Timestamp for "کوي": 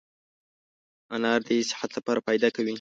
2.55-2.69